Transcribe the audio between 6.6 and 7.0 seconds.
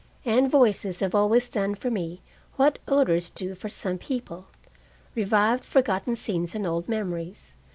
old